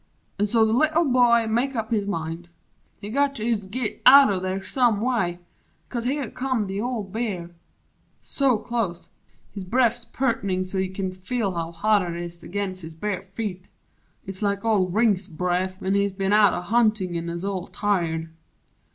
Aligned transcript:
An' 0.39 0.47
so 0.47 0.65
the 0.65 0.73
Little 0.73 1.05
Boy 1.05 1.45
make 1.45 1.75
up 1.75 1.91
his 1.91 2.07
mind 2.07 2.49
He's 2.99 3.13
got 3.13 3.35
to 3.35 3.47
ist 3.47 3.69
git 3.69 4.01
out 4.03 4.31
o' 4.33 4.39
there 4.39 4.63
some 4.63 4.99
way! 4.99 5.37
'Cause 5.89 6.05
here 6.05 6.27
come 6.31 6.65
the 6.65 6.81
old 6.81 7.11
Bear! 7.13 7.51
so 8.19 8.57
clos't, 8.57 9.09
his 9.53 9.63
bref's 9.63 10.03
Purt 10.05 10.43
'nigh 10.43 10.63
so's 10.63 10.79
he 10.81 10.87
kin 10.89 11.11
feel 11.11 11.51
how 11.51 11.71
hot 11.71 12.01
it 12.01 12.15
is 12.15 12.43
Ag'inst 12.43 12.81
his 12.81 12.95
bare 12.95 13.21
feet 13.21 13.67
ist 14.25 14.41
like 14.41 14.65
old 14.65 14.95
"Ring's" 14.95 15.27
bref 15.27 15.79
When 15.79 15.93
he's 15.93 16.13
ben 16.13 16.33
out 16.33 16.55
a 16.55 16.61
huntin' 16.61 17.13
an's 17.29 17.43
all 17.45 17.67
tired. 17.67 18.31